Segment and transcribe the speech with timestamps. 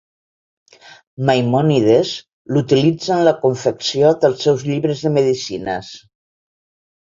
[1.29, 2.13] Maimònides
[2.57, 5.93] l'utilitza en la confecció dels seus llibres de medicines.